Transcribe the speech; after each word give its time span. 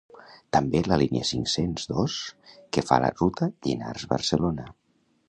També 0.55 0.79
la 0.85 0.97
línia 1.01 1.27
cinc-cents 1.31 1.85
dos 1.91 2.15
que 2.77 2.85
fa 2.87 2.99
la 3.05 3.13
ruta 3.21 3.51
Llinars 3.69 4.07
-Barcelona 4.15 4.67